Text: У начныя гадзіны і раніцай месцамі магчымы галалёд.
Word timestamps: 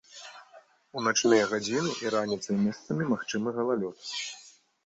У 0.99 1.03
начныя 1.07 1.43
гадзіны 1.51 1.91
і 2.05 2.13
раніцай 2.15 2.57
месцамі 2.65 3.03
магчымы 3.13 3.49
галалёд. 3.59 3.97